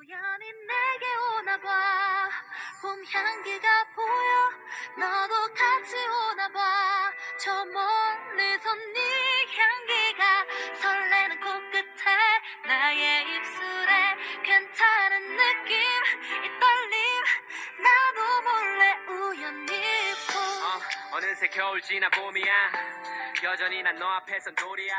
[0.00, 1.06] 우연히 내게
[1.36, 2.30] 오나 봐.
[2.80, 4.50] 봄 향기가 보여.
[4.96, 7.12] 너도 같이 오나 봐.
[7.38, 10.46] 저 멀리서 네 향기가
[10.80, 12.04] 설레는 코끝에
[12.66, 15.76] 나의 입술에 괜찮은 느낌
[16.44, 17.24] 이 떨림
[17.84, 20.38] 나도 몰래 우연히 보.
[20.38, 20.80] 어,
[21.18, 22.72] 어느새 겨울 지나 봄이야
[23.42, 24.94] 여전히 난 너 앞에선 돌이야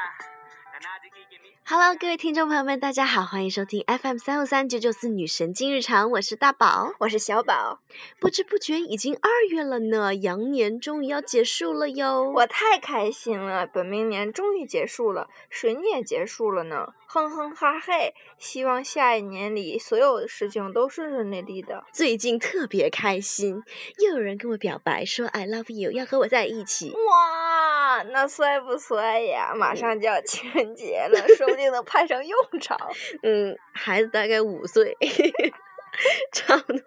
[1.64, 6.94] hello 各位听众朋友们大家好欢迎收听 fm 三五三九九四女神今日长我是大宝。
[7.00, 7.80] 我是小宝。
[8.20, 12.32] 不知不觉已经二月了呢羊年终于要结束了哟。
[12.36, 21.84] 我太开心了本命年终于结束了水逆也结束了呢哼哼哈嘿希望下一年里所有的事情都顺顺利利的。
[21.94, 23.62] 最近特别开心
[24.00, 26.92] 又有人跟我表白说 i love you 要和我在一起。
[26.92, 29.54] 哇那帅不帅呀？
[29.56, 32.78] 马上就要签节了，说不定能派上用场。
[33.24, 34.96] 嗯，孩子大概五岁，
[36.32, 36.82] 差不多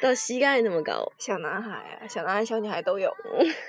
[0.00, 1.10] 到膝盖那么高。
[1.18, 3.14] 小男孩啊，小男孩、小女孩都有，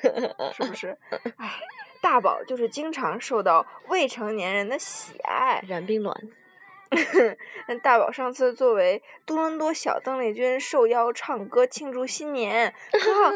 [0.53, 0.97] 是不是？
[1.37, 1.59] 哎，
[2.01, 5.61] 大宝就是经常受到未成年人的喜爱。
[5.67, 6.29] 染病卵，那
[7.83, 13.31] 大宝上次作为多伦多小邓丽君受邀唱歌庆祝新年，可好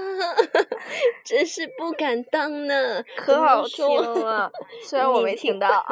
[1.23, 3.03] 真是不敢当呢。
[3.17, 4.51] 可好听说了，
[4.83, 5.85] 虽然我没听到，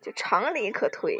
[0.00, 1.18] 就常理可推。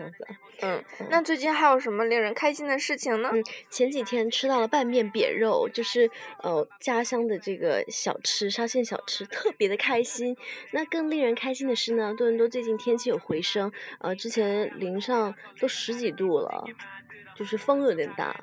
[0.00, 0.36] 这样子啊。
[0.62, 3.30] 嗯，那最近还有什么令人开心的事情呢？
[3.32, 6.10] 嗯，前几天吃到了拌面扁肉，就是
[6.42, 10.36] 呃家乡的这个小吃，沙县小吃，特别的开心。
[10.70, 13.70] 那更令人开心的是呢，多伦多最近天气有回升，
[14.00, 16.64] 呃，之前零上都十几度了，
[17.36, 18.34] 就是风有点大。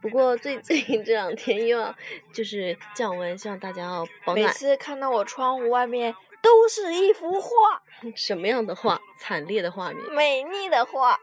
[0.00, 1.94] 不过最近这两天又要
[2.32, 4.46] 就是降温，希望大家要保暖。
[4.46, 7.82] 每次看到我窗户外面都是一幅画，
[8.14, 9.00] 什么样的画？
[9.18, 11.18] 惨烈的画面，美丽的画。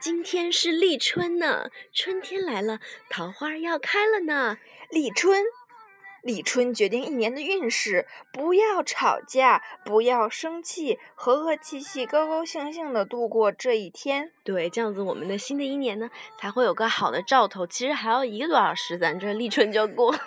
[0.00, 4.58] 今天是立春呢，春天来了，桃花要开了呢，
[4.90, 5.42] 立春。
[6.24, 14.32] 立春决定一年的运势，不要吵架，不要生气，和和气气、高高兴兴的度过这一天。
[14.42, 17.66] 对，这样子我们的新的一年呢，才会有个好的兆头。
[17.66, 20.14] 其实还要一个多小时，咱这立春就过。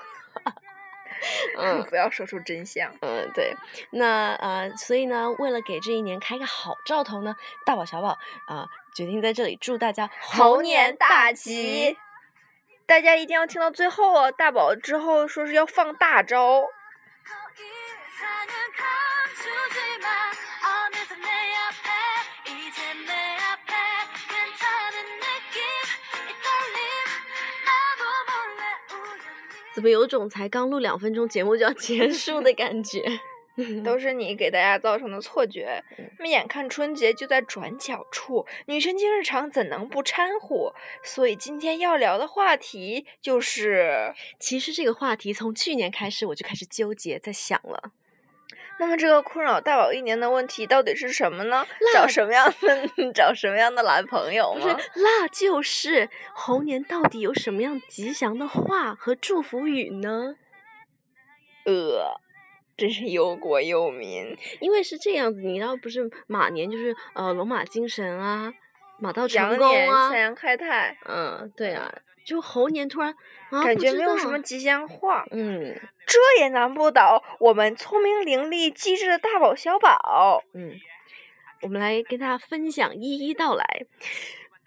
[1.58, 2.94] 嗯不要说出真相。
[3.02, 3.56] 嗯，对，
[3.90, 8.16] 那呃，所以呢，为了给这一年开个好兆头呢，大宝小宝
[8.46, 11.98] 啊、决定在这里祝大家猴年大吉！！
[12.88, 16.64] 大家一定要听到最后哦大宝之后说是要放大招。
[29.74, 33.04] 怎么有种才刚录两分钟节目就要结束的感觉？
[33.84, 35.84] 都是你给大家造成的错觉。
[36.20, 40.74] 那么眼看春节就在转角处，女神经日常怎能不掺和？
[41.04, 47.92] 所以今天要聊的话题就是，其实这个话题从去年开始我就开始纠结，在想了。
[48.80, 51.66] 那么这个困扰大宝一年的问题到底是什么呢？
[51.94, 60.36] 找什么样的 找什么样的男朋友不是？，那就是猴年到底有什么样吉祥的话和祝福语呢？
[61.66, 62.22] 呃，
[62.78, 68.54] 真是忧国忧民，因为是这样子，你知道不是马年就是呃龙马精神啊，
[69.00, 71.92] 马到成年功啊三，阳开泰，嗯，对啊，
[72.24, 73.12] 就猴年突然
[73.50, 75.26] 啊，感觉没有什么吉祥话。
[75.32, 80.42] 嗯这也难不倒我们聪明伶俐、机智的大宝小宝。
[80.54, 80.72] 嗯，
[81.64, 83.66] 我们来跟大家分享，一一道来。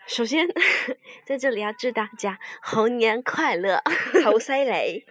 [0.06, 0.46] 首先，
[1.24, 3.82] 在这里要祝大家猴年快乐，
[4.24, 5.06] 猴犀利，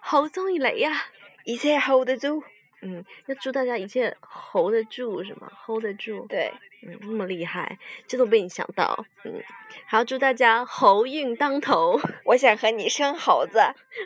[0.00, 1.06] 猴中一雷呀！
[1.46, 2.42] 一切 hold 得住。
[2.82, 6.52] 嗯，要祝大家一切 hold 得住是吗？hold 得住，对，
[6.86, 9.42] 嗯，那么厉害，这都被你想到，嗯，
[9.86, 13.60] 还要祝大家猴运当头，我想和你生猴子。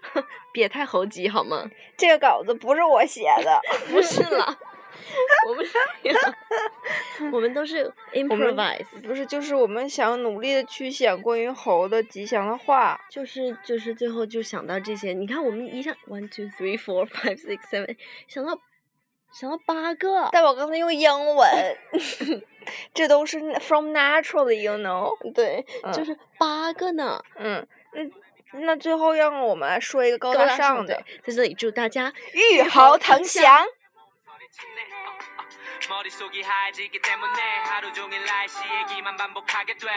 [0.52, 1.68] 别太猴急好吗？
[1.96, 3.60] 这个稿子不是我写的，
[3.90, 4.56] 不是啦，
[5.48, 5.78] 我不是
[6.12, 6.34] 啦，
[7.32, 13.00] 我们都是 improvise，不是，就是我们想努力的去想关于猴的吉祥的话。
[13.10, 15.12] 就是就是最后就想到这些。
[15.12, 17.96] 你看，我们一下 one two three four five six seven，
[18.28, 18.58] 想到
[19.32, 21.76] 想到八个，但我刚才用英文，
[22.92, 25.16] 这都是 from naturally，you know。
[25.32, 27.22] 对，就嗯是八个呢。
[27.36, 28.12] 嗯，嗯，
[28.52, 33.64] 那最后让我们来说一个高高大上的，在这里祝大家玉猴腾翔。
[35.89, 39.87] 머릿속이 하얘지기 때문에 하루 종일 날씨 얘기만 반복하게 돼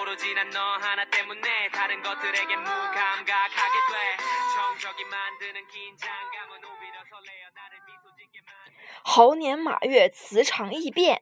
[0.00, 4.16] 오로지 난 너 하나 때문에 다른 것들에게 무감각하게 돼
[4.54, 8.72] 정적이 만드는 긴장감은 오히려 설레어 나를 미소 짓게 만든
[9.04, 11.20] 猴年马月，磁场异变。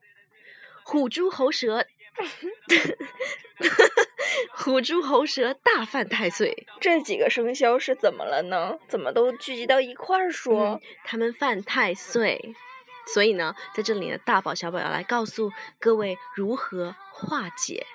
[0.84, 1.84] 虎猪猴蛇，
[4.53, 8.77] 虎猪猴蛇大犯太岁，这几个生肖是怎么了呢？
[8.87, 10.81] 怎么都聚集到一块儿说？
[11.03, 12.55] 他们犯太岁，
[13.05, 17.85] 所以呢，在这里呢，大宝小宝要来告诉各位如何化解。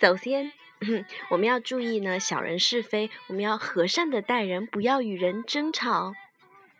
[0.00, 0.52] 首先，
[1.30, 6.14] 我们要注意呢，小人是非，我们要和善的待人，不要与人争吵。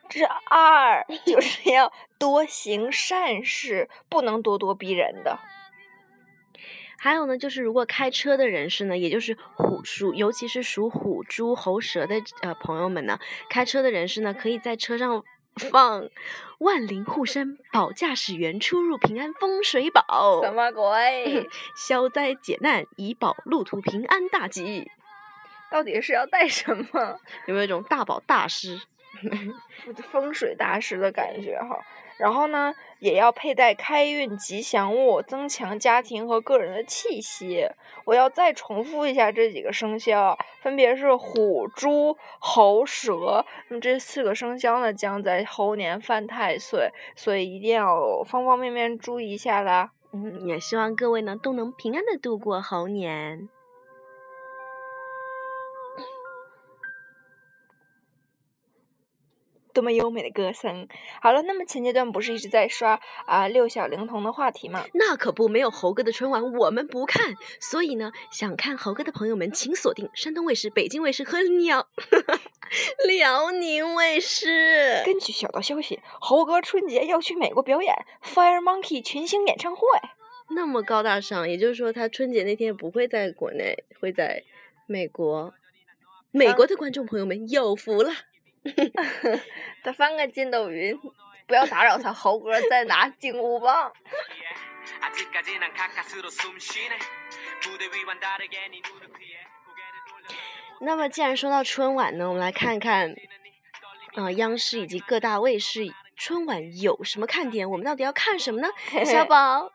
[0.08, 5.38] 这二 就是要多行善事，不能咄咄逼人的。
[6.96, 13.18] 还有呢，就是如果开车的人士呢，也就是虎属，尤其是属虎、猪、猴、蛇的呃朋友们呢，
[13.50, 15.22] 开车的人士呢，可以在车上
[15.56, 16.08] 放
[16.58, 21.46] “万灵护身，保驾驶员出入平安，风水宝”，什么鬼？
[21.76, 24.90] 消灾解难，以保路途平安大吉。
[25.70, 27.18] 到底是要带什么？
[27.46, 28.80] 有没有一种大宝大师？
[30.10, 31.78] 风水大师的感觉哈。
[32.16, 37.66] 然后呢，也要佩戴开运吉祥物，增强家庭和个人的气息。
[38.04, 43.44] 我要再重复一下这几个生肖，分别是虎、猪、猴、蛇。
[43.68, 49.90] 那么这四个生肖呢，将在猴年犯太岁，所以一定要方方面面注意一下啦。
[50.12, 53.48] 嗯，也希望各位呢都能平安的度过猴年。
[59.74, 60.88] 多么优美的歌声！
[61.20, 64.86] 好了，那么前阶段不是一直在刷啊六小龄童的话题吗？
[64.94, 67.34] 那可不，没有猴哥的春晚我们不看。
[67.60, 71.88] 所以呢，想看猴哥的朋友们，请锁定山东卫视、北京卫视和鸟
[73.06, 75.02] 辽宁卫视。
[75.04, 77.92] 根据小道消息，猴哥春节要去美国表演
[78.22, 79.82] Fire Monkey 群星演唱会。
[80.54, 84.44] 那么高大上，也就是说他春节那天不会在国内，会在
[84.86, 85.52] 美国。
[86.30, 88.12] 美国的观众朋友们有福了。
[89.82, 90.98] 他翻个筋斗云，
[91.46, 93.92] 不要打扰他，猴哥在拿金箍棒。
[100.80, 103.14] 那么，既然说到春晚呢，我们来看看，
[104.14, 107.68] 呃，央视以及各大卫视春晚有什么看点？
[107.70, 108.68] 我们到底要看什么呢？
[109.04, 109.70] 小宝，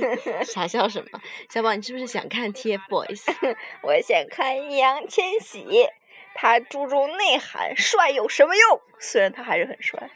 [0.44, 1.20] 傻笑什么？
[1.50, 3.56] 小宝，你是不是想看 TFBOYS？
[3.82, 5.88] 我想看易烊千玺。
[6.34, 8.80] 他注重内涵帅有什么用？
[8.98, 10.10] 虽然他还是很帅。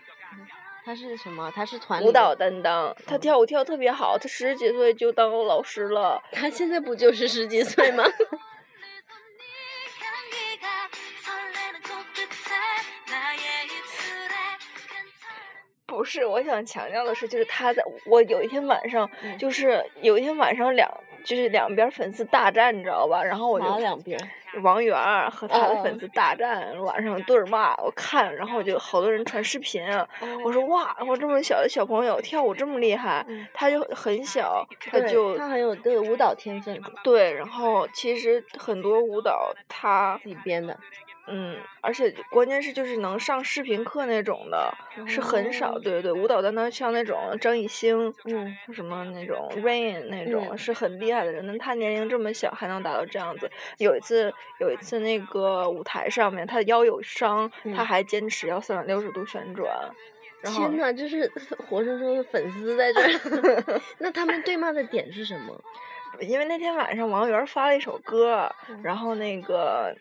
[0.84, 1.50] 他是什么？
[1.54, 8.04] 他是团舞蹈担当他跳舞跳的特别好他十几岁就当老师了他现在不就是十几岁吗？
[15.86, 20.88] 不是我想强调的是就是他在我有一天晚上就是有一天晚上两
[21.24, 23.22] 就是两边粉丝大战，你知道吧？
[23.22, 24.18] 然后我就哪两边？
[24.62, 24.96] 王源
[25.30, 30.08] 和他的嗯粉丝大战，晚上对着骂，我看，然后我就好多人传视频啊。
[30.42, 40.76] 我说哇，我这么小的小朋友跳舞这么厉害，嗯他就很小，他就他很有这个舞蹈天分，对，然后其实很多舞蹈他自己编的。
[41.30, 44.72] 嗯，而且关键是就是能上视频课那种的，
[45.06, 45.74] 是很少。
[45.76, 53.50] 哦对对对，舞蹈担当像那种张艺兴，嗯，什么那种 Rain 那种、嗯是很厉害的人，那他年龄这么小还能达到这样子。
[53.78, 59.68] 有一次有一次那个舞台上面他的腰有伤，他嗯还坚持要三百六十度旋转。
[60.40, 61.30] 然后天呐，这是
[61.68, 63.80] 活生生的粉丝在这儿。
[63.98, 65.60] 那他们对骂的点是什么？
[66.20, 69.94] 因为那天晚上王源发了一首歌，嗯然后那个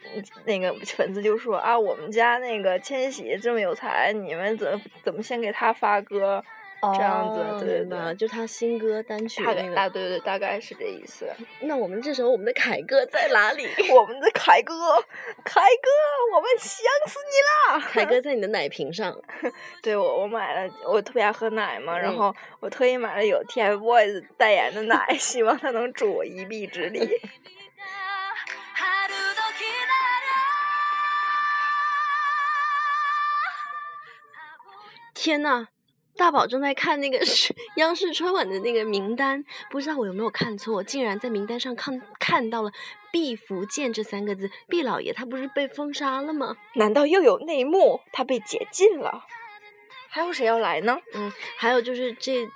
[0.46, 6.44] 那个粉丝就说啊，我们家那个千玺这么有才，你们怎么怎么先给他发歌？
[6.82, 8.16] 这样子，对、对对？
[8.16, 11.28] 就他新歌单曲那个，大对对，大概是这意思。
[11.62, 13.68] 那我们这时候，我们的凯哥在 哪里？
[13.92, 14.74] 我们的凯哥，
[15.44, 15.90] 凯哥，
[16.36, 17.80] 我们想死你啦！
[17.92, 19.20] 凯哥在你的奶瓶上。
[19.82, 27.10] 对，我我买了，我特别爱喝奶嘛，然后我特意买了有 TFBOYS 代言的奶，希望他能助我一臂之力。
[35.14, 35.68] 天呐，
[36.18, 42.72] 大宝正在看那个是 央视春晚的那个名单，不知道我有没有看错，竟然在名单上看看到了
[43.12, 44.50] “毕福剑”这三个字。
[44.68, 46.58] 毕老爷他不是被封杀了吗？
[46.74, 48.02] 难道又有内幕？
[48.12, 49.24] 他被解禁了？
[50.10, 51.00] 还有谁要来呢？
[51.14, 52.50] 嗯，还有就是这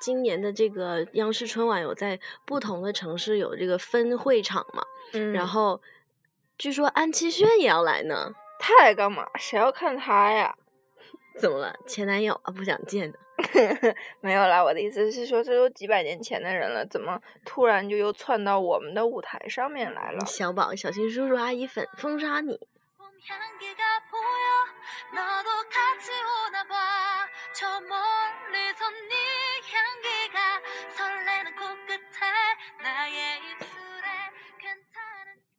[0.00, 5.82] 今年的这个央视春晚有在不同的城市有这个分会场嘛，嗯然后
[6.56, 8.32] 据说安七炫也要来呢。
[8.60, 9.26] 他来干嘛？
[9.38, 10.56] 谁要看他呀？
[11.38, 11.74] 怎么了？
[11.86, 13.18] 前男友，啊，不想见的。
[13.38, 20.26] 呵呵，没有啦，我的意思是说这都几百年前的人了，怎么突然就又窜到我们的舞台上面来了？
[20.26, 22.58] 小宝，小心叔叔阿姨粉封杀你。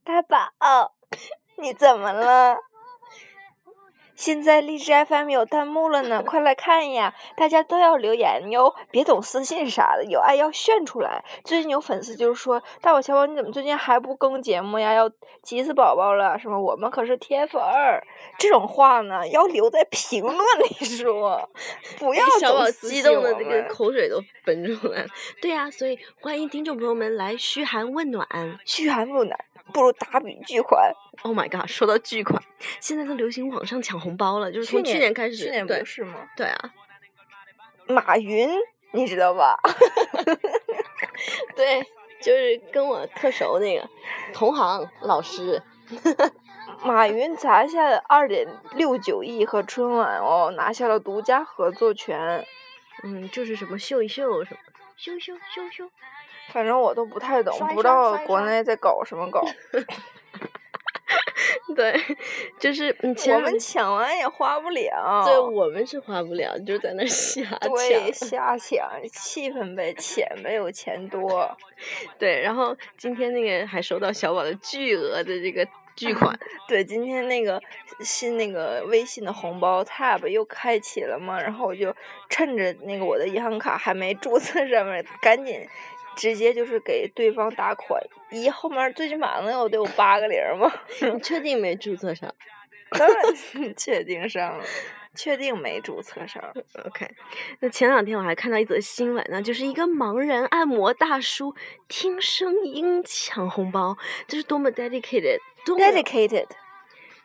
[0.04, 0.96] 大宝，
[1.58, 2.58] 你怎么了？
[4.20, 7.16] 现在荔枝 FM 有弹幕了呢，快来看呀！
[7.38, 11.24] 大家都要留言哟，别总私信啥的，有爱要炫出来。
[11.46, 14.94] 最近有粉丝就是说，大宝小宝你怎么最近还不更节目呀？
[14.94, 15.10] 要
[15.42, 18.04] 急死宝宝了，什么我们可是铁粉儿，
[18.38, 21.50] 这种话呢要留在评论里说，
[21.98, 25.08] 不要小宝激动的这个口水都喷出来了。
[25.42, 28.28] 对呀、所以欢迎听众朋友们来嘘寒问暖。
[28.66, 29.40] 嘘寒问暖，
[29.74, 30.92] 不如打笔巨款。
[31.24, 31.68] Oh my god！
[31.68, 32.42] 说到巨款，
[32.80, 35.36] 现在都流行网上抢红包了，就是从去年开始。
[35.36, 36.16] 去年不是吗？
[36.38, 36.74] 对啊，
[37.88, 38.50] 马云，
[38.94, 39.60] 你知道吧？
[41.56, 41.82] 对，
[42.22, 43.90] 就是跟我特熟那个
[44.34, 45.62] 同行老师。
[46.86, 52.46] 马云砸下二点六九亿和春晚哦，拿下了独家合作权。
[53.04, 54.60] 嗯，就是什么秀一秀什么，
[54.96, 55.90] 秀秀秀秀。
[56.52, 59.46] 反正我都不太懂，不知道国内在搞什么搞。
[61.76, 61.94] 对，
[62.60, 65.24] 就是你，前我们抢完也花不了。
[65.26, 68.30] 对我们是花不了，就是在那儿瞎 对抢。
[68.30, 71.56] 瞎抢，气氛呗，钱没，有钱多。
[72.18, 75.66] 对，然后今天那个还收到小宝的巨额的这个
[75.96, 76.38] 巨款，
[76.68, 77.62] 对，今天那个
[78.02, 81.96] 新那个微信的红包 tab 又开启了嘛，然后我就
[82.30, 85.68] 趁着那个我的银行卡还没注册上面，赶紧
[86.20, 88.00] 直接就是给对方打款。
[88.30, 90.70] 咦，后面最起码能有得有八个零儿吗？
[91.02, 92.30] 你确定没注册上
[92.92, 94.64] 当然确定上了，
[95.16, 96.44] 确定没注册上。
[96.86, 97.08] ？OK，
[97.62, 101.56] 那前两天我还看到一则新闻呢，就是一个盲人按摩大叔
[101.88, 103.98] 听声音抢红包，
[104.28, 106.48] 这是多么 dedicated，多么 Dedicated，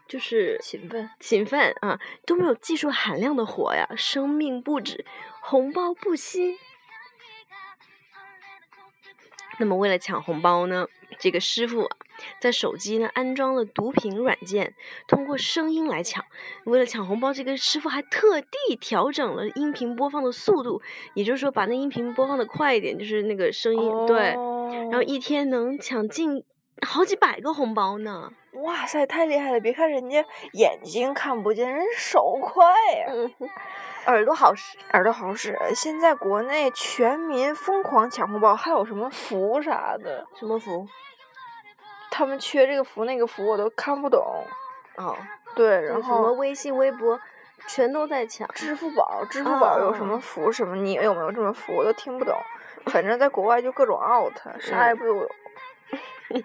[0.06, 1.10] 就是勤奋。
[1.18, 3.88] 勤奋啊，多么有技术含量的活呀！
[3.96, 5.04] 生命不止，
[5.40, 6.58] 红包不惜。
[9.58, 10.86] 那么为了抢红包呢，
[11.18, 11.96] 这个师傅啊，
[12.40, 14.74] 在手机呢安装了读屏软件，
[15.06, 16.24] 通过声音来抢。
[16.64, 20.82] 为了抢红包，这个师傅还特地调整了音频播放的速度，
[21.14, 26.44] 也就是说把那音频播放的快一点，就是那个声音、对，然后哦一天能抢进
[26.86, 28.30] 好几百个红包呢。
[28.64, 29.60] 哇塞，太厉害了！
[29.60, 33.30] 别看人家眼睛看不见，人手快呀、嗯，
[34.06, 34.78] 耳朵好使。
[34.92, 35.54] 耳朵好使。
[35.74, 40.88] 现在国内全民疯狂抢红包，还有什么福啥的，什么福？
[42.10, 44.24] 他们缺这个福那个福，我都看不懂。
[44.96, 45.14] 哦，
[45.54, 47.20] 对，然后什么微信、微博，
[47.66, 48.48] 全都在抢。
[48.54, 52.34] 支付宝，支付宝有什哦么福什么，你有没有这么福，我都听不懂。
[52.86, 55.28] 反正在国外就各种 out，啥也不有。
[56.30, 56.42] 헷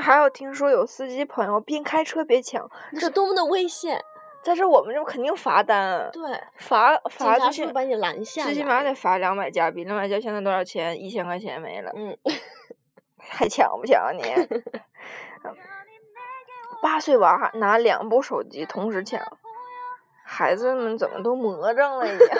[0.00, 2.66] 那还有听说有司机朋友边开车边抢，
[2.98, 4.02] 这多么的危险！
[4.42, 6.22] 在这我们这肯定罚单，对，
[6.56, 8.44] 罚罚最起察是把你拦下？
[8.44, 10.98] 最起码得罚两百加币，两百加现在多少钱？
[10.98, 12.16] 一千块钱没了，嗯，
[13.18, 14.22] 还抢不抢啊你？
[16.80, 19.20] 八岁娃拿两部手机同时抢，
[20.24, 22.38] 孩子们怎么都魔怔了一样？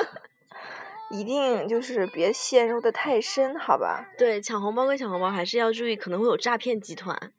[1.13, 4.09] 一定就是别陷入的太深，好吧？
[4.17, 7.33] 对，抢红包归抢红包，还是要注意，可能会有诈骗集团，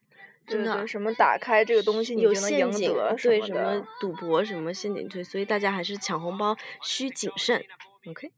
[0.51, 7.65] 真的对对什么打开这个东西你有就能赢陷阱得，对什么的么赌博什么陷阱对，所以大家还是抢红包需谨慎。
[8.07, 8.31] OK，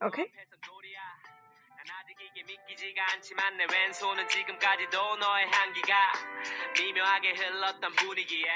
[0.00, 0.30] OK。
[1.76, 5.94] 난 아직 이게 믿기지가 않지만 내 왼손은 지금까지도 너의 향기가
[6.78, 8.46] 미묘하게 흘렀던 분위기에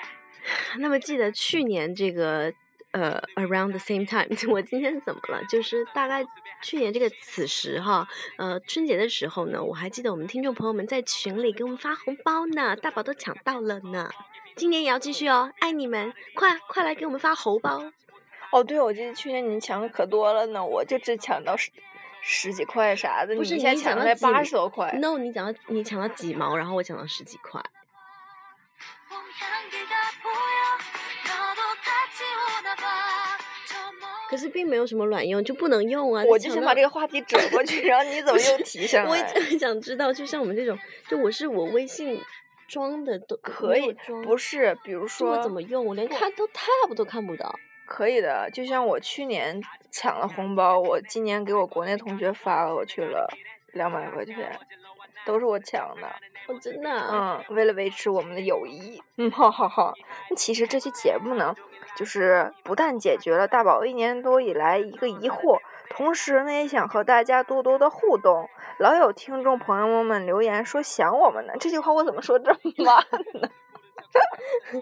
[0.79, 2.53] 那么记得去年这个
[2.93, 5.45] 呃，around the same time， 我今天怎么了？
[5.45, 6.23] 就是大概
[6.64, 14.10] 去年这个此时哈，呃，春节的时候呢，我还记得我们听众朋友们在群里给我们发红包呢，大宝都抢到了呢。
[14.56, 17.92] 今年也要继续哦，爱你们，快快来给我们发红包。
[18.52, 21.70] 哦，对，我记得去年你们抢的可多了呢，我就只抢到十
[22.22, 24.92] 十几块啥的，不是你抢了八十多块。
[25.02, 27.62] No，你抢到你抢到几毛，然后我抢到十几块。
[34.34, 36.24] 可是并没有什么卵用，就不能用啊。
[36.28, 39.40] 我就想把这个话题转过去，然后你怎么又提上来我？
[39.40, 40.76] 很想知道，就像我们这种，
[41.08, 42.20] 就我是我微信
[42.68, 47.54] 装的都可以，不是，比如说我怎么用，我连看都 tab 都看不到。
[47.86, 49.62] 可以的，就像我去年
[49.92, 53.32] 抢了红包，我今年给我国内同学发过去了，
[53.74, 54.58] 两百块钱，
[55.28, 56.08] 都是我抢的。
[56.48, 59.94] 哦，真的啊，嗯，为了维持我们的友谊，嗯，哈哈哈。
[60.36, 61.56] 其实这期节目呢，
[61.96, 65.60] 就是不但解决了大宝一年多以来一个疑惑，
[65.90, 68.50] 同时呢，也想和大家多多的互动。
[68.80, 72.96] 老有听众朋友们留言说想我们呢，这句话我怎么说这么 慢
[73.42, 73.50] 呢？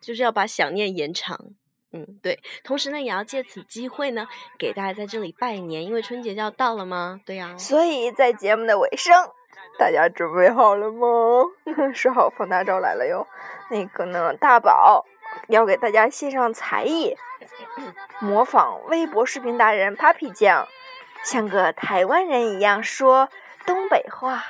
[0.00, 1.38] 就是要把想念延长。
[1.92, 2.40] 嗯，对。
[2.64, 4.26] 同时呢，也要借此机会呢，
[4.58, 7.20] 给大家在这里拜年，因为春节就要到了吗？
[7.26, 9.14] 对呀、所以在节目的尾声，
[9.78, 11.06] 大家准备好了吗？
[11.94, 13.26] 说好放大招来了哟。
[13.70, 15.04] 那个呢，大宝
[15.48, 17.16] 要给大家献上才艺，
[18.20, 20.66] 模仿微博视频达人 Papi 酱，
[21.24, 23.28] 像个台湾人一样说
[23.66, 24.44] 东北话。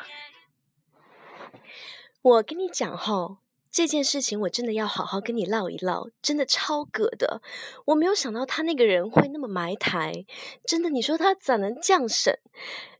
[2.22, 3.38] 我跟你讲哈，
[3.70, 7.42] 这件事情我真的要好好跟你唠一唠，真的超葛的。
[7.87, 10.25] 我没有想到他那个人会那么埋汰，
[10.64, 12.32] 真的，你说他咋能这样省？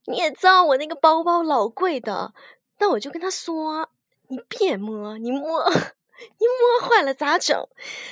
[0.06, 2.34] 你也知道我那个包包老贵的，
[2.80, 3.88] 那我就跟他说，
[4.26, 5.64] 你别摸，你摸，
[6.38, 6.47] 你
[6.81, 7.69] 摸坏了咋整？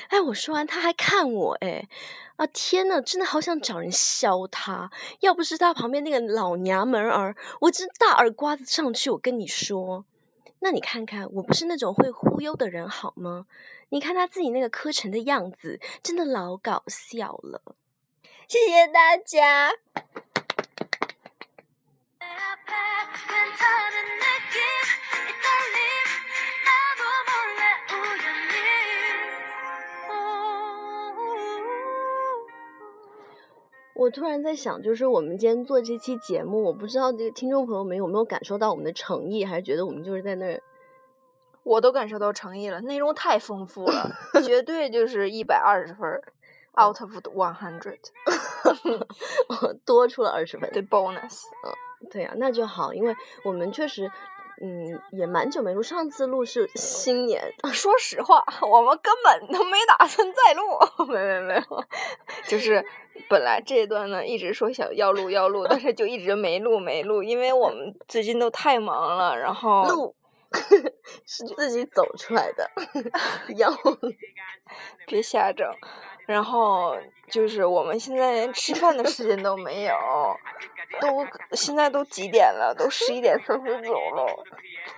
[0.09, 1.88] 哎，我说完他还看我，哎，
[2.37, 4.90] 啊天呐，真的好想找人削他！
[5.21, 10.05] 要不是他旁边那个老娘们儿，我真大耳刮子上去，我跟你说。
[10.61, 13.47] 那你看看，我不是那种会忽悠的人，好吗？
[13.88, 17.62] 你看他自己那个磕碜的样子，真的老搞笑了。
[18.47, 19.73] 谢谢大家。
[33.94, 40.62] 我突然在想，就是我们今天做这期节目，我不知道这个听众朋友们有没有感受到我们的诚意，还是觉得我们就是在那儿
[41.62, 44.11] 我都感受到诚意了，内容太丰富了，
[44.42, 46.11] 绝对就是一百二十分
[46.80, 48.00] ，out of one hundred，
[49.85, 50.70] 多出了二十分。
[50.73, 51.42] 对 bonus。
[52.11, 53.14] 对啊，那就好，因为
[53.45, 54.11] 我们确实，
[54.62, 60.62] 嗯，也蛮久没录，上次录是新年， 说实话，我们根本都没打算再录，
[61.11, 61.85] 没没没有，
[62.48, 62.85] 就是
[63.29, 70.14] 本来这一段呢一直说想要录要录，但是就一直没录没录，因为我们最近都太忙了，然后录
[71.24, 72.68] 是自己走出来的，
[73.57, 73.70] 要
[75.07, 75.66] 别瞎整，
[76.31, 76.97] 然后
[77.29, 79.95] 就是我们现在连吃饭的时间都没有，
[81.01, 82.73] 都现在都几点了？
[82.79, 84.45] 都十一点三十九了，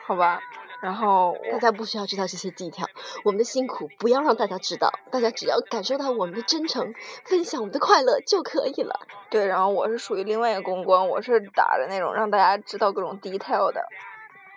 [0.05, 0.39] 好吧。
[0.83, 2.87] 然后大家不需要知道这些 detail，
[3.25, 6.93] 我们的辛苦不要让大家知道，大家只要感受到我们的真诚，
[7.25, 9.01] 分享我们的快乐就可以了。
[9.31, 13.83] 对，然后我是属于另外一个公关，我是打着那种让大家知道各种 detail 的。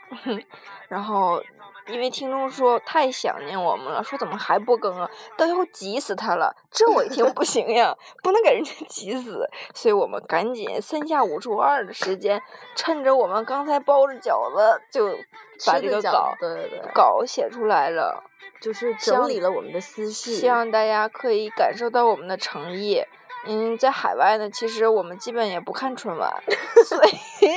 [0.89, 1.41] 然后
[1.87, 5.09] 因为听众说太想念我们了，说怎么还不更啊？
[5.37, 12.41] 都要急死他了，这我一听不行呀，不能给人家急死，所以我们赶紧三下五除二的时间，
[12.75, 15.17] 趁着我们刚才包着饺子，就
[15.65, 18.23] 把这个稿对对对，稿写出来了。
[18.61, 20.33] 就是整理了我们的思绪。
[20.33, 23.03] 希望大家可以感受到我们的诚意。
[23.45, 26.33] 嗯，在海外呢，其实我们基本也不看春晚，
[26.83, 27.49] 所以你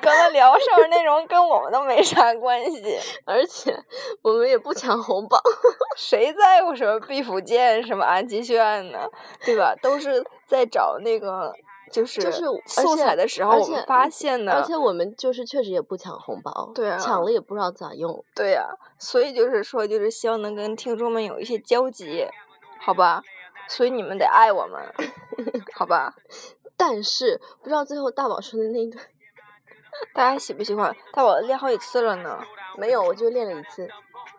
[0.00, 2.98] 刚才聊上面内容跟我们都没啥关系。
[3.24, 3.76] 而且
[4.22, 5.38] 我们也不抢红包，
[5.96, 9.08] 谁在乎什么毕福剑、什么安吉炫呢？
[9.44, 9.74] 对吧？
[9.82, 11.52] 都是在找那个
[11.90, 14.52] 就是就是素材的时候，我们发现的。
[14.52, 18.24] 而且我们就是确实也不抢红包，对啊抢了也不知道咋用。
[18.34, 18.68] 对呀、
[18.98, 22.26] 所以就是说，就是希望能跟听众们有一些交集，
[22.80, 23.22] 好吧？
[23.68, 24.80] 所以你们得爱我们，
[25.74, 26.14] 好吧？
[26.76, 29.04] 但是不知道最后大宝说的那一段
[30.14, 30.94] 大家喜不喜欢？
[31.12, 32.38] 大宝练好几次了呢，
[32.76, 33.88] 没有，我就练了一次。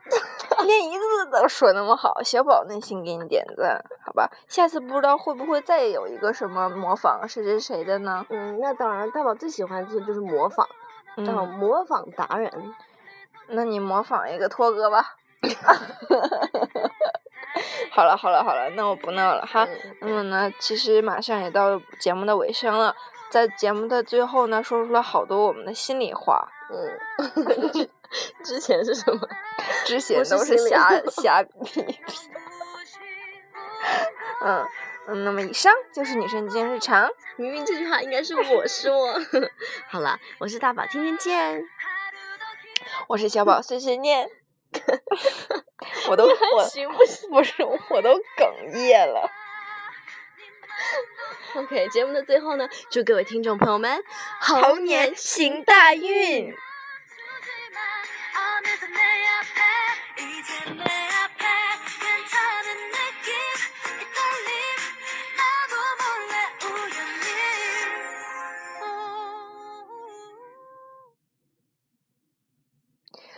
[0.65, 4.29] 练一次都说那么好，小宝内心给你点赞，好吧？
[4.47, 8.25] 下次不知道会不会再有一个什么模仿谁谁谁的呢？
[8.29, 10.67] 嗯，那当然，大宝最喜欢做的就是模仿，
[11.17, 12.51] 叫嗯，模仿达人。
[13.47, 15.15] 那你模仿一个托哥吧。
[17.91, 19.65] 好了好了好了，那我不闹了哈。
[19.65, 22.95] 嗯那么呢，其实马上也到节目的尾声了，
[23.33, 27.89] 在节目的最后呢，说出了好多我们的心里话，嗯，之
[28.45, 29.27] 之前是什么？
[29.87, 31.49] 之前都是瞎话 瞎逼
[31.81, 31.99] 逼。
[34.45, 34.63] 嗯
[35.07, 37.09] 嗯，那么以上就是女生今日常。
[37.35, 39.19] 明明这句话应该是我说。
[39.89, 41.63] 好了，我是大宝，天天见。
[43.07, 44.29] 我是小宝碎碎念，
[46.07, 49.27] 我都我行不行不是我都哽咽了。
[51.55, 54.03] OK，节目的最后呢，祝各位听众朋友们
[54.39, 56.51] 猴年行大运。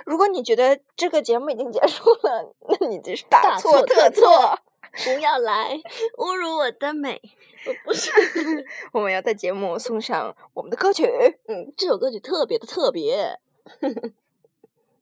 [0.06, 4.60] 如果你觉得这个节目已经结束了，那你这是大错特错。
[5.03, 5.75] 不要来
[6.17, 7.21] 侮辱我的美，
[7.65, 8.12] 我不是。
[8.93, 11.05] 我们要在节目送上我们的歌曲，
[11.47, 13.39] 嗯，这首歌曲特别的特别，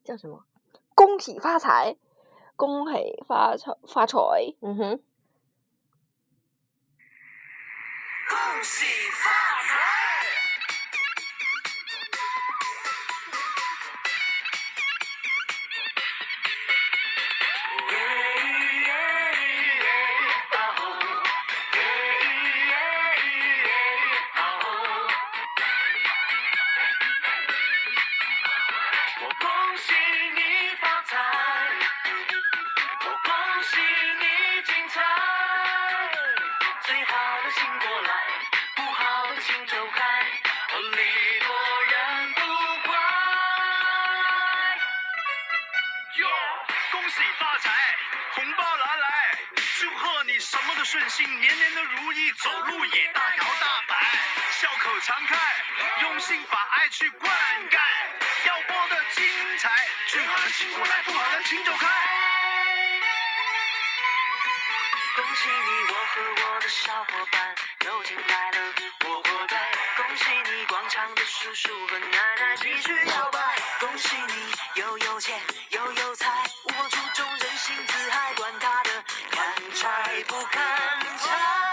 [0.04, 0.46] 叫什么？
[0.96, 1.96] 恭喜发财，
[2.56, 4.18] 恭喜发财发财。
[4.62, 5.00] 嗯哼，
[8.30, 9.30] 恭喜发
[9.68, 9.83] 财！
[55.24, 55.38] 口常开，
[56.02, 57.32] 用心把爱去灌
[57.70, 57.78] 溉，
[58.46, 59.70] 要播的精彩，
[60.08, 61.88] 最好的请过来，不好的请走开。
[65.16, 66.22] 恭喜你，我和
[66.54, 67.56] 我的小伙伴
[67.86, 68.74] 又进来了，
[69.06, 69.58] 我活该。
[69.96, 73.40] 恭喜你，广场的叔叔和奶奶继续摇摆。
[73.80, 76.28] 恭喜你，又有钱又有财，
[76.64, 80.62] 我注重人性自嗨，管他的看财不看
[81.18, 81.73] 财。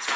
[0.00, 0.14] 财，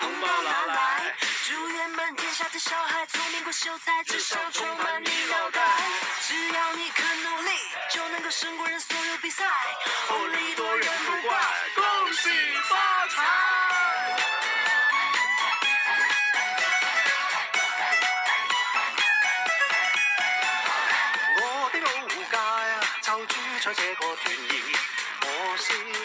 [0.00, 1.14] 红包拿来，
[1.46, 5.60] 祝愿满天下的小孩聪明过秀才，智商充满你脑袋。
[6.26, 7.50] 只要你肯努力，
[7.92, 9.44] 就能够胜过人所有比赛。
[10.08, 11.38] 哦，礼多人不怪，
[11.74, 12.30] 恭喜
[12.68, 13.16] 发财。
[21.42, 21.86] 我的老
[22.30, 23.99] 家啊，就住在這個團兒，我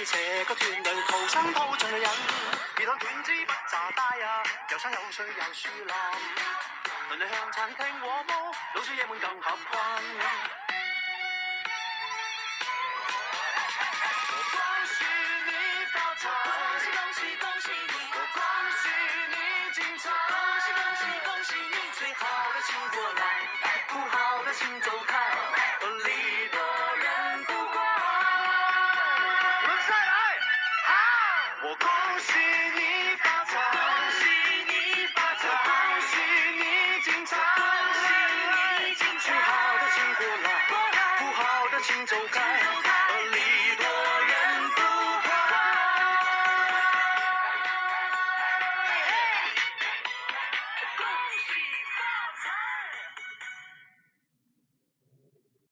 [0.05, 2.09] 是這個團裏土生土長嘅人。
[2.77, 5.87] 而當團支不炸帶啊，又生又水又树林，
[7.09, 9.59] 邻里向餐廳和睦，老少爺們更合群。
[14.27, 14.93] 我恭喜
[16.93, 17.95] 恭喜恭喜你！
[18.13, 18.21] 恭
[18.81, 18.83] 喜
[19.31, 19.35] 你，
[19.73, 20.05] 戰場！
[20.29, 20.65] 恭喜
[21.25, 22.21] 恭喜你，最後
[22.53, 23.17] 的勝負來